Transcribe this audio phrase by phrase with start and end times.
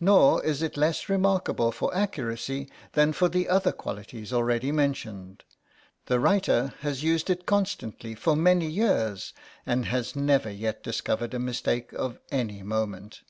[0.00, 5.44] Nor is it less remarkable for accuracy than for the other qualities already mentioned.
[6.04, 9.32] The writer has used it constantly for many years,
[9.64, 13.22] and has never yet discovered a mistake of any moment.